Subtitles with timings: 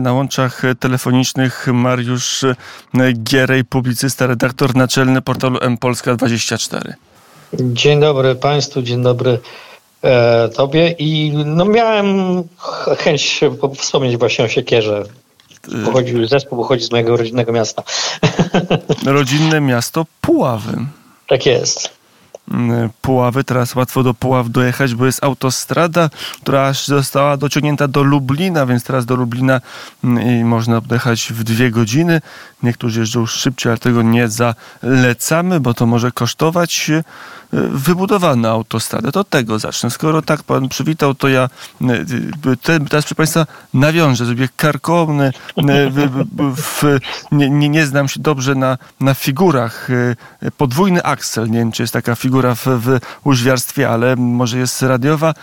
[0.00, 2.44] Na łączach telefonicznych Mariusz
[3.22, 6.92] Gierej, publicysta, redaktor naczelny portalu mpolska24.
[7.52, 9.38] Dzień dobry Państwu, dzień dobry
[10.02, 12.42] e, Tobie i no miałem
[12.98, 13.40] chęć
[13.76, 15.04] wspomnieć właśnie o Siekierze.
[15.84, 17.82] Pochodził, zespół pochodzi z mojego rodzinnego miasta.
[19.06, 20.78] Rodzinne miasto Puławy.
[21.28, 21.95] Tak jest.
[22.50, 23.44] Mm, Puławy.
[23.44, 26.10] Teraz łatwo do Puław dojechać, bo jest autostrada,
[26.42, 29.60] która aż została dociągnięta do Lublina, więc teraz do Lublina
[30.04, 32.20] mm, można dojechać w dwie godziny.
[32.62, 36.90] Niektórzy jeżdżą szybciej, ale tego nie zalecamy, bo to może kosztować
[37.52, 39.12] wybudowana autostrada.
[39.12, 39.90] To od tego zacznę.
[39.90, 41.48] Skoro tak pan przywitał, to ja
[42.62, 44.26] teraz, proszę państwa, nawiążę.
[44.26, 45.32] Zrobię karkołomny.
[47.32, 49.88] Nie, nie, nie znam się dobrze na, na figurach.
[50.56, 51.50] Podwójny aksel.
[51.50, 52.98] Nie wiem, czy jest taka figura w, w
[53.88, 55.34] ale może jest radiowa.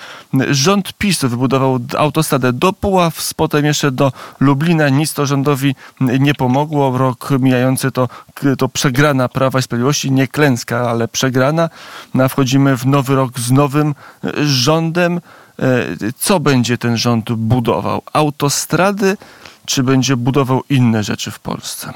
[0.49, 4.89] Rząd PiSu wybudował autostradę do Puław, potem jeszcze do Lublina.
[4.89, 6.97] Nic to rządowi nie pomogło.
[6.97, 8.09] Rok mijający to,
[8.57, 10.11] to przegrana Prawa i Sprawiedliwości.
[10.11, 11.69] Nie klęska, ale przegrana.
[12.13, 15.21] No, wchodzimy w nowy rok z nowym e, rządem.
[15.59, 15.85] E,
[16.17, 18.01] co będzie ten rząd budował?
[18.13, 19.17] Autostrady,
[19.65, 21.93] czy będzie budował inne rzeczy w Polsce?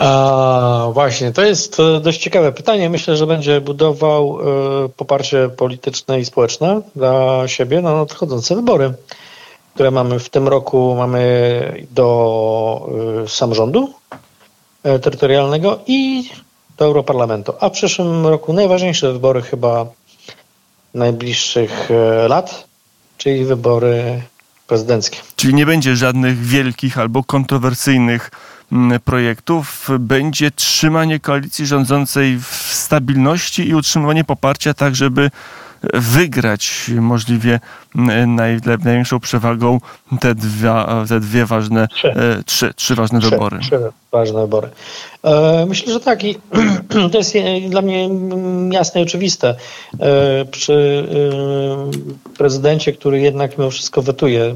[0.00, 2.90] A, właśnie, to jest e, dość ciekawe pytanie.
[2.90, 4.38] Myślę, że będzie budował
[4.84, 8.92] y, poparcie polityczne i społeczne dla siebie na nadchodzące wybory,
[9.74, 10.94] które mamy w tym roku.
[10.98, 12.88] Mamy do
[13.24, 13.94] y, samorządu
[15.02, 16.30] terytorialnego i
[16.80, 17.52] do Europarlamentu.
[17.60, 19.86] A w przyszłym roku najważniejsze wybory chyba
[20.94, 22.68] najbliższych e, lat,
[23.18, 24.22] czyli wybory
[24.66, 25.18] prezydenckie.
[25.36, 28.30] Czyli nie będzie żadnych wielkich albo kontrowersyjnych
[28.72, 29.88] mm, projektów.
[29.98, 35.30] Będzie trzymanie koalicji rządzącej w stabilności i utrzymywanie poparcia tak, żeby
[35.94, 37.60] wygrać możliwie
[38.26, 39.80] naj, największą przewagą
[40.20, 40.72] te dwie,
[41.08, 43.58] te dwie ważne, trzy, e, trzy, trzy ważne trzy, wybory.
[43.58, 43.78] Trzy
[44.12, 44.68] ważne wybory.
[45.24, 46.36] E, myślę, że tak i
[47.12, 47.34] to jest
[47.68, 48.08] dla mnie
[48.70, 49.54] jasne i oczywiste.
[50.00, 51.06] E, przy
[52.38, 54.54] prezydencie, który jednak mimo wszystko wetuje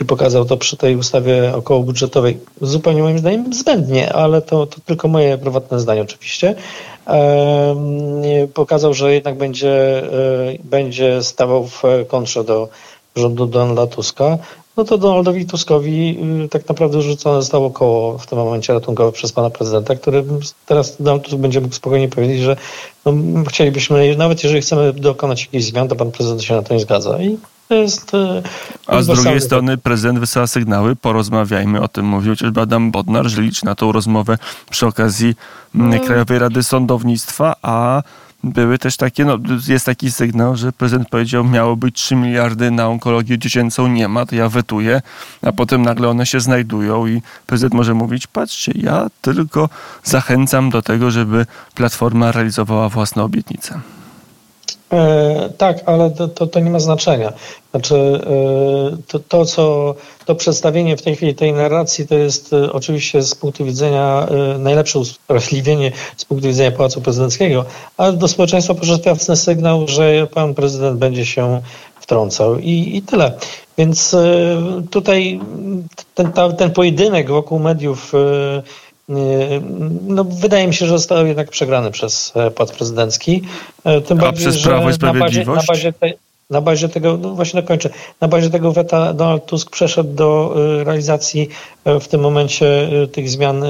[0.00, 5.08] i pokazał to przy tej ustawie okołobudżetowej zupełnie moim zdaniem zbędnie, ale to, to tylko
[5.08, 6.54] moje prywatne zdanie oczywiście.
[8.54, 12.68] Pokazał, że jednak będzie, e, będzie stawał w kontrze do
[13.16, 14.38] rządu Donalda Tuska,
[14.76, 19.32] no to Donaldowi Tuskowi y, tak naprawdę rzucone zostało koło w tym momencie ratunkowe przez
[19.32, 20.24] pana prezydenta, który
[20.66, 22.56] teraz Donald Tusk będzie mógł spokojnie powiedzieć, że
[23.06, 23.12] no,
[23.48, 27.22] chcielibyśmy, nawet jeżeli chcemy dokonać jakichś zmian, to pan prezydent się na to nie zgadza.
[27.22, 27.38] I
[27.68, 28.14] to jest.
[28.14, 28.42] E,
[28.86, 33.42] A z drugiej strony prezydent wysyła sygnały, porozmawiajmy o tym, mówił chociażby Adam Bodnar, że
[33.42, 34.38] liczy na tą rozmowę
[34.70, 35.34] przy okazji
[35.74, 36.00] no.
[36.00, 38.02] Krajowej Rady Sądownictwa, a
[38.44, 39.38] były też takie, no
[39.68, 44.26] jest taki sygnał, że prezydent powiedział, miało być 3 miliardy na onkologię dziecięcą, nie ma,
[44.26, 45.02] to ja wetuję,
[45.42, 49.68] a potem nagle one się znajdują i prezydent może mówić, patrzcie, ja tylko
[50.04, 53.80] zachęcam do tego, żeby Platforma realizowała własne obietnice.
[54.94, 57.32] E, tak, ale to, to, to, nie ma znaczenia.
[57.70, 59.94] Znaczy, e, to, to, co
[60.26, 64.26] to przedstawienie w tej chwili tej narracji, to jest e, oczywiście z punktu widzenia
[64.58, 67.64] najlepsze usprawiedliwienie z punktu widzenia Pałacu Prezydenckiego,
[67.96, 71.60] ale do społeczeństwa poszedł sygnał, że pan prezydent będzie się
[72.00, 73.32] wtrącał i, i tyle.
[73.78, 74.16] Więc
[74.90, 75.40] tutaj
[76.14, 78.12] ten, ta, ten pojedynek wokół mediów
[79.08, 83.42] no, wydaje mi się, że został jednak przegrany przez e, płat prezydencki.
[83.84, 85.68] E, tym A bardziej, przez Prawo i Sprawiedliwość?
[85.68, 86.18] Na bazie, na bazie,
[86.50, 90.84] na bazie tego, no właśnie dokończę, na bazie tego weta Donald Tusk przeszedł do e,
[90.84, 91.48] realizacji
[91.84, 93.64] w tym momencie tych zmian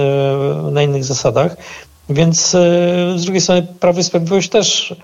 [0.73, 1.57] na innych zasadach.
[2.09, 2.51] Więc
[3.17, 4.95] z drugiej strony Prawo i Sprawiedliwość też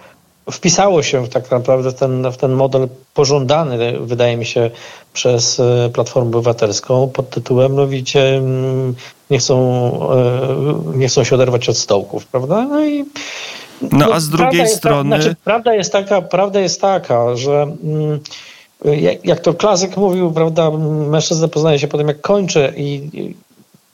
[0.51, 4.71] wpisało się tak naprawdę w ten, w ten model pożądany, wydaje mi się,
[5.13, 8.95] przez e, Platformę Obywatelską pod tytułem, no widzicie, mm,
[9.31, 9.57] nie chcą,
[10.13, 12.67] e, nie chcą się oderwać od stołków, prawda?
[12.69, 13.05] No i
[13.93, 15.17] no, a z drugiej strony.
[15.17, 18.21] znaczy, prawda, jest taka, prawda jest taka, że mm,
[18.85, 20.71] jak, jak to klasyk mówił, prawda,
[21.11, 23.37] mężczyzna poznaje się po tym, jak kończy i, i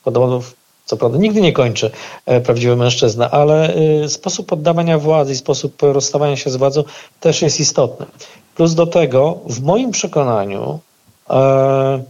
[0.05, 0.43] podobno
[0.87, 1.91] co prawda nigdy nie kończy
[2.27, 6.85] e, prawdziwy mężczyzna, ale e, sposób poddawania władzy i sposób rozstawania się z władzą
[7.21, 8.06] też jest istotny.
[8.55, 10.79] Plus do tego, w moim przekonaniu,
[11.31, 12.03] e,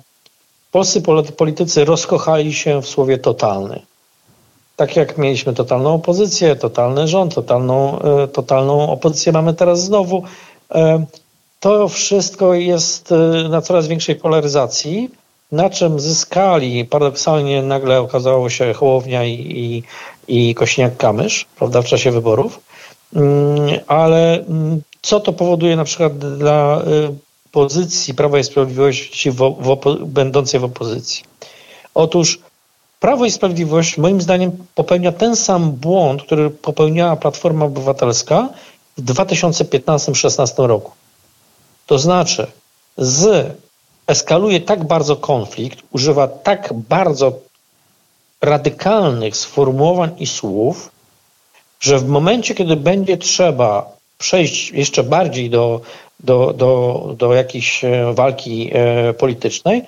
[0.72, 1.02] polscy
[1.36, 3.80] politycy rozkochali się w słowie totalny.
[4.76, 7.98] Tak jak mieliśmy totalną opozycję, totalny rząd, totalną,
[8.32, 10.22] totalną opozycję mamy teraz znowu.
[11.60, 13.14] To wszystko jest
[13.50, 15.10] na coraz większej polaryzacji
[15.52, 19.82] na czym zyskali, paradoksalnie nagle okazało się Hołownia i, i,
[20.50, 22.60] i Kośniak-Kamysz, prawda, w czasie wyborów.
[23.14, 27.14] Mm, ale mm, co to powoduje na przykład dla y,
[27.52, 31.24] pozycji Prawa i Sprawiedliwości w, w będącej w opozycji.
[31.94, 32.38] Otóż
[33.00, 38.48] Prawo i Sprawiedliwość moim zdaniem popełnia ten sam błąd, który popełniała Platforma Obywatelska
[38.98, 40.92] w 2015-16 roku.
[41.86, 42.46] To znaczy,
[42.98, 43.52] z
[44.06, 47.32] eskaluje tak bardzo konflikt, używa tak bardzo
[48.42, 50.90] radykalnych sformułowań i słów,
[51.80, 55.80] że w momencie, kiedy będzie trzeba przejść jeszcze bardziej do,
[56.20, 59.82] do, do, do jakiejś e, walki e, politycznej,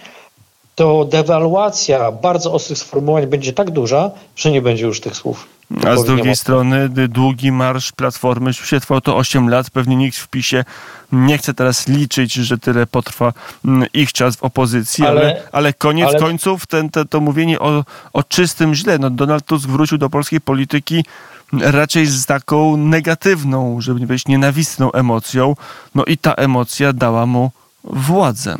[0.75, 5.58] to dewaluacja bardzo ostrych sformułowań będzie tak duża, że nie będzie już tych słów.
[5.87, 9.71] A z drugiej strony długi marsz Platformy się trwał to 8 lat.
[9.71, 10.65] Pewnie nikt w PiSie
[11.13, 13.33] nie chce teraz liczyć, że tyle potrwa
[13.65, 16.19] mm, ich czas w opozycji, ale, ale, ale koniec ale...
[16.19, 18.99] końców ten, te, to mówienie o, o czystym źle.
[18.99, 21.05] No Donald Tusk wrócił do polskiej polityki
[21.53, 25.57] raczej z taką negatywną, żeby nie powiedzieć nienawistną emocją.
[25.95, 27.51] No i ta emocja dała mu
[27.85, 28.57] władzę.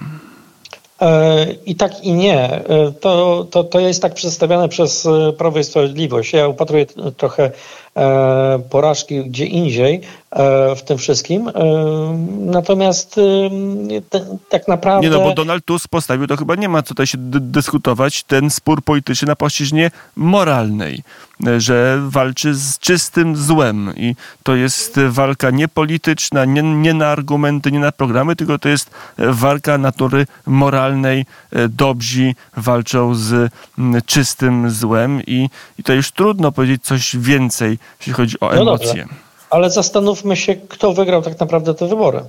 [1.01, 2.51] E, I tak i nie.
[2.51, 6.33] E, to, to, to jest tak przedstawiane przez e, Prawo i Sprawiedliwość.
[6.33, 6.87] Ja upatruję
[7.17, 7.51] trochę
[8.71, 10.01] porażki gdzie indziej
[10.77, 11.51] w tym wszystkim.
[12.39, 13.21] Natomiast
[14.49, 15.09] tak naprawdę.
[15.09, 18.51] Nie, no bo Donald Tusk postawił, to chyba nie ma co tutaj się dyskutować, ten
[18.51, 21.03] spór polityczny na płaszczyźnie moralnej
[21.59, 27.73] że walczy z czystym złem i to jest walka nie polityczna, nie, nie na argumenty,
[27.73, 31.27] nie na programy, tylko to jest walka natury moralnej.
[31.69, 33.53] Dobrzy walczą z
[34.07, 39.07] czystym złem i, i to już trudno powiedzieć coś więcej, jeśli chodzi o emocje.
[39.11, 39.17] No
[39.51, 42.21] Ale zastanówmy się, kto wygrał tak naprawdę te wybory.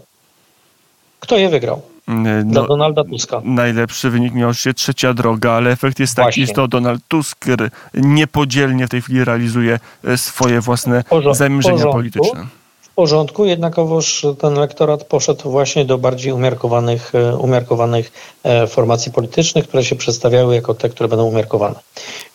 [1.19, 1.81] Kto je wygrał?
[2.07, 3.41] No, Dla Donalda Tuska.
[3.43, 7.45] Najlepszy wynik miał się trzecia droga, ale efekt jest taki, że to Donald Tusk
[7.93, 12.47] niepodzielnie w tej chwili realizuje e, swoje własne Porząd, zamierzenia porządku, polityczne.
[12.81, 18.11] W porządku, jednakowoż ten elektorat poszedł właśnie do bardziej umiarkowanych, e, umiarkowanych
[18.43, 21.75] e, formacji politycznych, które się przedstawiały jako te, które będą umiarkowane.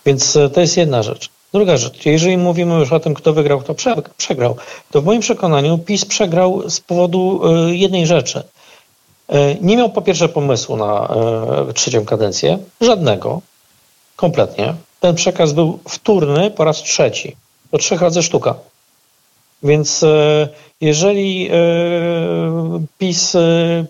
[0.07, 1.31] Więc to jest jedna rzecz.
[1.55, 3.75] Druga rzecz, jeżeli mówimy już o tym, kto wygrał, kto
[4.17, 4.57] przegrał,
[4.91, 7.41] to w moim przekonaniu PiS przegrał z powodu
[7.73, 8.43] jednej rzeczy–
[9.29, 11.09] E, nie miał po pierwsze pomysłu na
[11.69, 13.41] e, trzecią kadencję, żadnego,
[14.17, 14.75] kompletnie.
[15.01, 17.37] Ten przekaz był wtórny po raz trzeci,
[17.71, 18.55] to trzech razy sztuka.
[19.65, 20.49] Więc e,
[20.81, 21.51] jeżeli
[22.99, 23.37] PiS,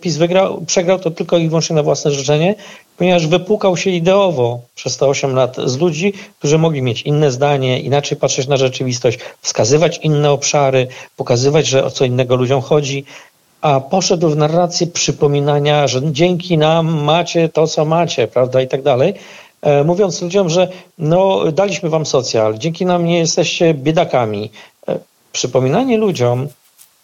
[0.00, 2.54] PiS wygrał, przegrał, to tylko i wyłącznie na własne życzenie,
[2.96, 7.80] ponieważ wypłukał się ideowo przez te 8 lat z ludzi, którzy mogli mieć inne zdanie,
[7.80, 10.86] inaczej patrzeć na rzeczywistość, wskazywać inne obszary,
[11.16, 13.04] pokazywać, że o co innego ludziom chodzi,
[13.60, 18.82] a poszedł w narrację przypominania, że dzięki nam macie to, co macie, prawda, i tak
[18.82, 19.14] dalej.
[19.62, 20.68] E, mówiąc ludziom, że
[20.98, 24.50] no, daliśmy wam socjal, dzięki nam nie jesteście biedakami.
[25.34, 26.48] E, przypominanie ludziom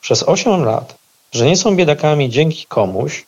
[0.00, 0.94] przez 8 lat,
[1.32, 3.24] że nie są biedakami dzięki komuś,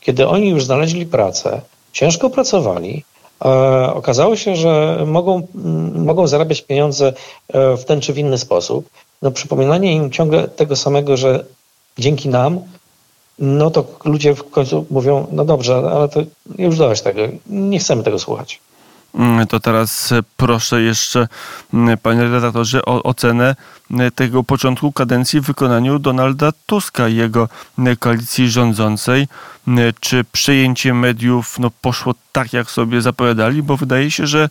[0.00, 1.60] kiedy oni już znaleźli pracę,
[1.92, 3.04] ciężko pracowali,
[3.44, 3.48] e,
[3.94, 5.46] okazało się, że mogą,
[5.94, 7.12] mogą zarabiać pieniądze
[7.54, 8.88] w ten czy w inny sposób.
[9.22, 11.44] No, przypominanie im ciągle tego samego, że
[11.98, 12.60] dzięki nam,
[13.38, 16.20] no to ludzie w końcu mówią, no dobrze, ale to
[16.58, 18.60] już dość tego, nie chcemy tego słuchać.
[19.14, 21.28] Mm, to teraz e, proszę jeszcze,
[21.74, 23.56] mm, panie redaktorze, o ocenę
[23.90, 27.48] e, tego początku kadencji w wykonaniu Donalda Tuska i jego
[27.78, 29.28] e, koalicji rządzącej.
[30.00, 33.62] Czy przejęcie mediów no, poszło tak, jak sobie zapowiadali?
[33.62, 34.48] Bo wydaje się, że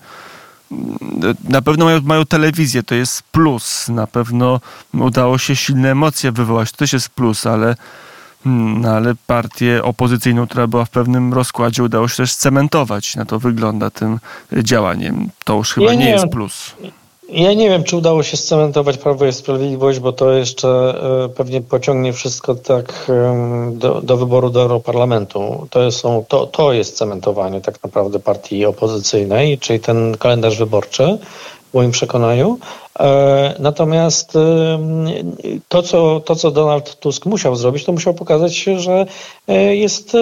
[1.50, 3.90] na pewno mają, mają telewizję, to jest plus.
[3.90, 4.60] Na pewno
[4.94, 7.76] udało się silne emocje wywołać, to też jest plus, ale,
[8.46, 13.16] no, ale partię opozycyjną, która była w pewnym rozkładzie, udało się też cementować.
[13.16, 14.20] Na to wygląda tym
[14.64, 15.30] działaniem.
[15.46, 16.76] To już chyba ja nie, nie jest plus.
[17.30, 20.70] Ja nie wiem, czy udało się scementować Prawo i Sprawiedliwość, bo to jeszcze
[21.26, 23.12] e, pewnie pociągnie wszystko tak
[23.72, 25.68] do, do wyboru do Europarlamentu.
[25.70, 31.18] To, są, to, to jest cementowanie tak naprawdę partii opozycyjnej, czyli ten kalendarz wyborczy
[31.72, 32.60] w moim przekonaniu.
[33.02, 34.34] E, natomiast
[35.68, 39.06] to co, to, co Donald Tusk musiał zrobić, to musiał pokazać, że
[39.48, 40.18] e, jest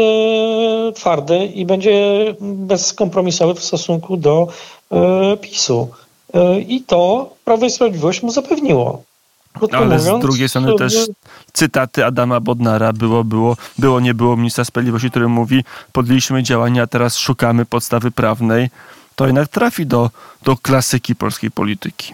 [0.95, 4.47] twardy i będzie bezkompromisowy w stosunku do
[5.41, 5.87] PiSu.
[6.33, 9.03] E, I to Prawo i Sprawiedliwość mu zapewniło.
[9.53, 11.07] Krótko Ale mówiąc, z drugiej strony też
[11.53, 17.17] cytaty Adama Bodnara było, było, było, nie było ministra sprawiedliwości, który mówi podjęliśmy działania, teraz
[17.17, 18.69] szukamy podstawy prawnej.
[19.15, 20.09] To jednak trafi do,
[20.43, 22.13] do klasyki polskiej polityki.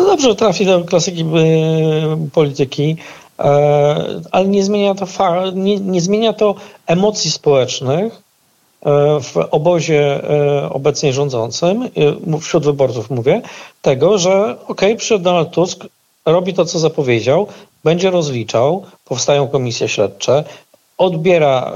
[0.00, 2.96] No dobrze, trafi do klasyki y, polityki,
[3.38, 5.06] e, ale nie zmienia to,
[5.54, 6.54] nie, nie zmienia to
[6.86, 8.22] emocji społecznych,
[8.86, 13.42] E, w obozie e, obecnie rządzącym, e, wśród wyborców mówię,
[13.82, 15.86] tego, że ok, przyszedł Donald Tusk,
[16.26, 17.46] robi to, co zapowiedział,
[17.84, 20.44] będzie rozliczał, powstają komisje śledcze,
[20.98, 21.72] odbiera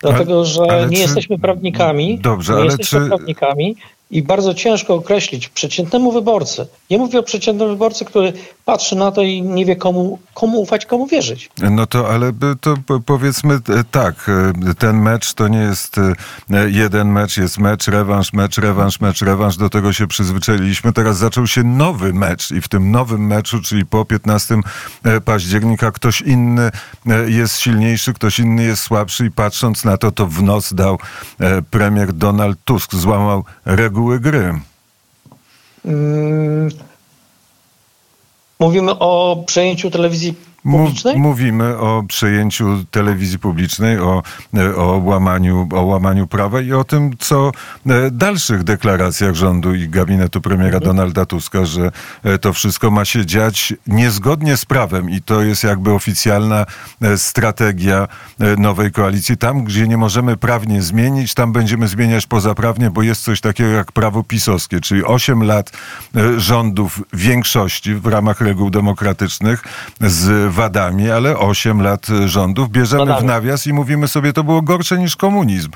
[0.00, 1.02] Dlatego, że nie czy...
[1.02, 2.18] jesteśmy prawnikami.
[2.18, 3.08] Dobrze, nie ale jesteśmy czy...
[3.08, 3.76] prawnikami
[4.10, 6.66] i bardzo ciężko określić przeciętnemu wyborcy.
[6.90, 8.32] Nie mówię o przeciętnym wyborcy, który
[8.64, 11.50] patrzy na to i nie wie komu, komu ufać, komu wierzyć.
[11.70, 12.74] No to ale to
[13.06, 14.30] powiedzmy e, tak,
[14.68, 19.22] e, ten mecz to nie jest e, jeden mecz, jest mecz, rewanż, mecz, rewanż, mecz,
[19.22, 19.56] rewanż.
[19.56, 20.92] Do tego się przyzwyczailiśmy.
[20.92, 24.54] Teraz zaczął się nowy mecz i w tym nowym meczu, czyli po 15
[25.24, 26.70] października, ktoś inny
[27.26, 30.98] jest silniejszy, ktoś inny jest słabszy i patrząc na to, to w nos dał
[31.70, 34.60] premier Donald Tusk, złamał reguły gry.
[35.82, 36.68] Hmm.
[38.60, 40.34] Mówimy o przejęciu telewizji
[40.72, 41.16] publicznej?
[41.16, 44.22] Mówimy o przejęciu telewizji publicznej, o,
[44.76, 47.52] o, łamaniu, o łamaniu prawa i o tym, co
[47.86, 50.84] e, dalszych deklaracjach rządu i gabinetu premiera mhm.
[50.84, 51.90] Donalda Tuska, że
[52.24, 56.66] e, to wszystko ma się dziać niezgodnie z prawem i to jest jakby oficjalna
[57.02, 58.08] e, strategia
[58.58, 59.36] nowej koalicji.
[59.36, 63.92] Tam, gdzie nie możemy prawnie zmienić, tam będziemy zmieniać pozaprawnie, bo jest coś takiego jak
[63.92, 65.72] prawo pisowskie, czyli 8 lat
[66.36, 69.62] rządów większości w ramach reguł demokratycznych
[70.00, 74.98] z wadami, ale 8 lat rządów bierzemy w nawias i mówimy sobie, to było gorsze
[74.98, 75.70] niż komunizm.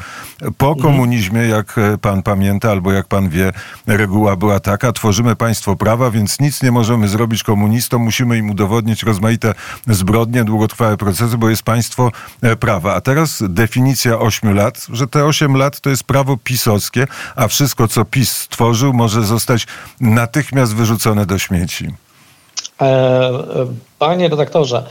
[0.59, 0.83] Po mhm.
[0.83, 3.53] komunizmie, jak pan pamięta, albo jak pan wie,
[3.87, 9.03] reguła była taka, tworzymy państwo prawa, więc nic nie możemy zrobić komunistom, musimy im udowodnić
[9.03, 9.55] rozmaite
[9.87, 12.11] zbrodnie, długotrwałe procesy, bo jest państwo
[12.43, 12.95] e, prawa.
[12.95, 17.89] A teraz definicja 8 lat, że te 8 lat to jest prawo pisowskie, a wszystko,
[17.89, 19.67] co PiS stworzył, może zostać
[20.01, 21.89] natychmiast wyrzucone do śmieci.
[22.81, 23.67] E, e,
[23.99, 24.83] panie redaktorze,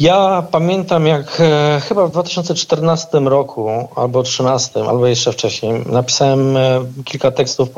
[0.00, 6.56] ja pamiętam, jak e, chyba w 2014 roku, albo 2013, albo jeszcze wcześniej, napisałem
[7.04, 7.68] kilka tekstów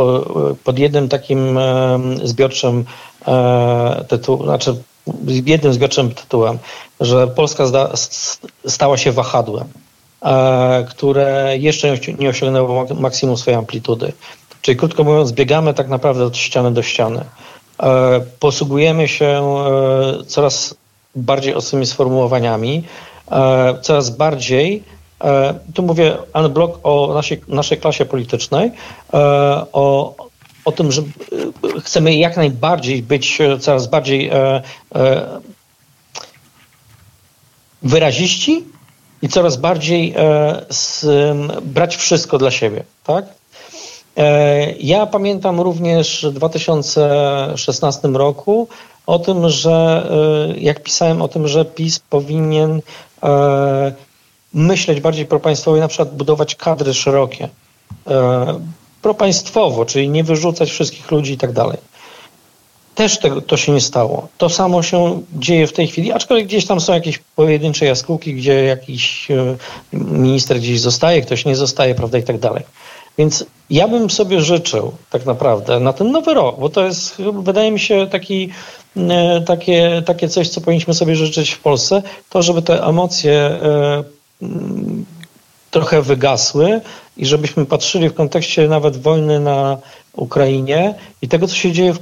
[0.65, 1.59] pod jednym takim
[2.25, 2.85] zbiorczym
[4.09, 4.77] tytułem, znaczy
[5.45, 6.59] jednym zbiorczym tytułem,
[7.01, 7.65] że Polska
[8.67, 9.69] stała się wahadłem,
[10.89, 14.13] które jeszcze nie osiągnęło maksimum swojej amplitudy.
[14.63, 17.25] Czyli krótko mówiąc, biegamy tak naprawdę od ściany do ściany.
[17.83, 20.75] E, posługujemy się e, coraz
[21.15, 22.85] bardziej ostrymi sformułowaniami,
[23.31, 24.97] e, coraz bardziej,
[25.75, 28.73] tu mówię unblock o naszej, naszej klasie politycznej,
[29.73, 30.15] o,
[30.65, 31.03] o tym, że
[31.85, 34.31] chcemy jak najbardziej być coraz bardziej
[37.83, 38.65] wyraziści
[39.23, 40.15] i coraz bardziej
[41.63, 43.25] brać wszystko dla siebie, tak?
[44.17, 48.69] E, ja pamiętam również w 2016 roku
[49.07, 50.07] o tym, że
[50.51, 52.81] e, jak pisałem o tym, że PiS powinien
[53.23, 53.93] e,
[54.55, 57.49] myśleć bardziej propaństwowo i na przykład budować kadry szerokie.
[59.03, 61.79] Propaństwowo, czyli nie wyrzucać wszystkich ludzi i tak dalej.
[62.95, 64.29] Też tego, to się nie stało.
[64.39, 68.65] To samo się dzieje w tej chwili, aczkolwiek gdzieś tam są jakieś pojedyncze jaskółki, gdzie
[68.65, 69.29] jakiś
[69.93, 72.65] minister gdzieś zostaje, ktoś nie zostaje, prawda, i tak dalej.
[73.19, 77.71] Więc ja bym sobie życzył tak naprawdę na ten nowy rok, bo to jest, wydaje
[77.71, 78.51] mi się, taki,
[78.97, 84.05] e, takie, takie coś, co powinniśmy sobie życzyć w Polsce, to żeby te emocje e,
[84.43, 85.05] mm,
[85.71, 86.81] trochę wygasły
[87.17, 89.79] i żebyśmy patrzyli w kontekście nawet wojny na
[90.13, 91.99] Ukrainie i tego, co się dzieje w,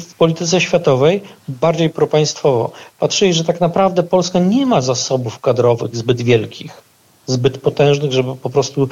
[0.00, 2.70] w polityce światowej, bardziej propaństwowo.
[2.98, 6.82] Patrzyli, że tak naprawdę Polska nie ma zasobów kadrowych zbyt wielkich,
[7.28, 8.88] zbyt potężnych, żeby po prostu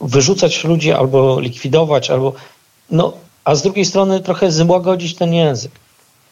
[0.00, 2.32] wyrzucać ludzi albo likwidować, albo.
[2.90, 3.12] No,
[3.44, 5.72] a z drugiej strony trochę złagodzić ten język,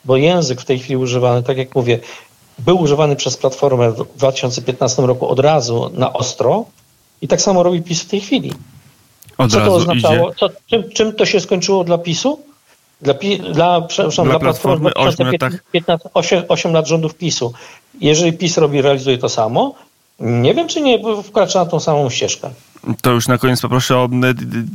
[0.05, 1.99] bo język w tej chwili używany, tak jak mówię,
[2.59, 6.65] był używany przez Platformę w 2015 roku od razu na ostro
[7.23, 8.53] i tak samo robi PiS w tej chwili.
[9.39, 10.35] Od Co to oznaczało?
[10.35, 12.39] Co, czym, czym to się skończyło dla PiSu?
[13.03, 17.15] Dla, pi, dla, przepraszam, Dla dla, Platformy Platformy ośmiu 2015 15, 8, 8 lat rządów
[17.15, 17.53] PiSu.
[18.01, 19.75] Jeżeli PiS robi, realizuje to samo,
[20.21, 22.51] nie wiem, czy nie wkracza na tą samą ścieżkę.
[23.03, 24.09] To już na koniec poproszę o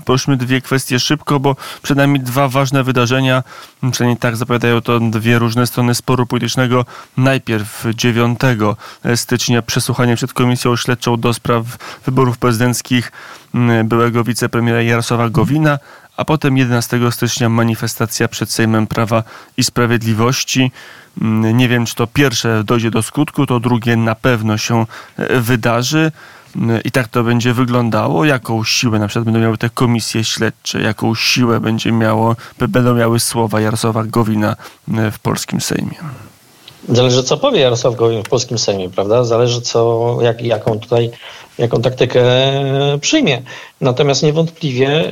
[0.05, 3.43] poruszmy dwie kwestie szybko, bo przed nami dwa ważne wydarzenia.
[3.91, 6.85] Przynajmniej tak zapowiadają to dwie różne strony sporu politycznego.
[7.17, 8.39] Najpierw 9
[9.15, 11.65] stycznia przesłuchanie przed Komisją Śledczą do spraw
[12.05, 13.11] wyborów prezydenckich
[13.83, 15.79] byłego wicepremiera Jarosława Gowina,
[16.17, 19.23] a potem 11 stycznia manifestacja przed Sejmem Prawa
[19.57, 20.71] i Sprawiedliwości.
[21.21, 24.85] Mm, Nie wiem, czy to pierwsze dojdzie do skutku, to drugie na pewno się
[25.17, 26.11] e, wydarzy.
[26.55, 28.25] Mm, I tak to będzie wyglądało.
[28.25, 33.19] Jaką siłę na przykład będą miały te komisje śledcze, jaką siłę będzie miało, będą miały
[33.19, 34.55] słowa Jarosława Gowina
[34.93, 35.97] e, w polskim Sejmie.
[36.89, 39.23] Zależy, co powie Jarosław Gowin w polskim Sejmie, prawda?
[39.23, 41.11] Zależy, co, jak, jaką tutaj,
[41.57, 42.23] jaką taktykę
[43.01, 43.41] przyjmie.
[43.81, 45.09] Natomiast niewątpliwie e,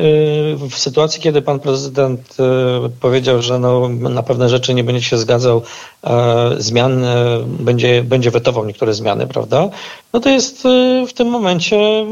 [0.69, 5.17] w sytuacji, kiedy pan prezydent e, powiedział, że no, na pewne rzeczy nie będzie się
[5.17, 5.61] zgadzał,
[6.03, 9.69] e, zmian, e, będzie, będzie wetował niektóre zmiany, prawda?
[10.13, 12.05] No to jest e, w tym momencie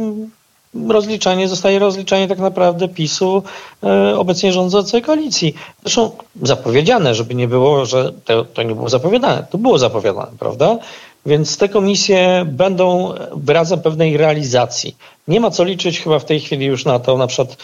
[0.90, 3.44] rozliczanie, zostaje rozliczanie tak naprawdę PiSu
[3.84, 5.56] e, obecnie rządzącej koalicji.
[5.84, 6.12] Zresztą
[6.42, 9.48] zapowiedziane, żeby nie było, że to, to nie było zapowiadane.
[9.50, 10.78] To było zapowiadane, prawda?
[11.26, 14.96] Więc te komisje będą wyrazem pewnej realizacji.
[15.28, 17.58] Nie ma co liczyć chyba w tej chwili już na to, na przykład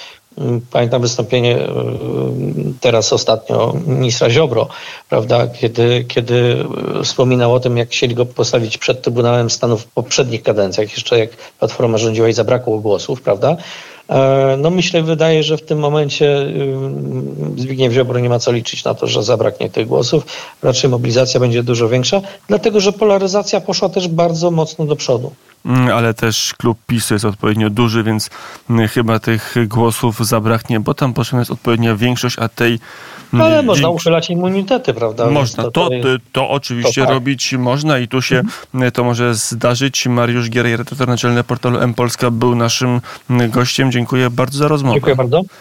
[0.72, 1.68] pamiętam wystąpienie y,
[2.82, 4.68] teraz ostatnio ministra Ziobro,
[5.10, 6.66] prawda, kiedy, kiedy
[7.04, 11.30] wspominał o tym, jak chcieli go postawić przed Trybunałem Stanu w poprzednich kadencjach, jeszcze jak
[11.60, 13.58] Platforma rządziła i zabrakło głosów, prawda.
[14.10, 16.46] E, No myślę, wydaje, że w tym momencie
[17.58, 20.26] Zbigniew Ziobro nie ma co liczyć na to, że zabraknie tych głosów.
[20.64, 25.32] Raczej mobilizacja będzie dużo większa, dlatego że polaryzacja poszła też bardzo mocno do przodu.
[25.66, 28.30] Mm, Ale też klub PiSu jest odpowiednio duży, więc
[28.70, 32.80] mm, chyba tych głosów zabraknie, bo tam potrzebna jest odpowiednia większość, a tej
[33.34, 35.30] mm, Ale można uchylać immunitety, prawda?
[35.30, 35.90] Można, to, to,
[36.32, 37.14] to oczywiście to tak.
[37.14, 38.44] robić można i tu się
[38.88, 40.08] y, to może zdarzyć.
[40.08, 43.92] Mariusz Gier, redaktor naczelny portalu M Polska był naszym gościem.
[43.92, 44.94] Dziękuję bardzo za rozmowę.
[44.94, 45.42] Dziękuję bardzo.